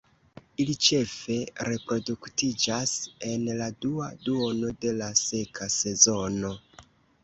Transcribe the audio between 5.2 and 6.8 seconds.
seka sezono.